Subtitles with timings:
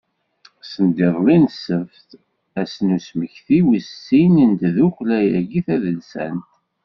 [0.71, 2.09] Sendiḍelli n ssebt,
[2.61, 6.49] ass n usmekti wis sin n tiddukkla-agi tadelsant.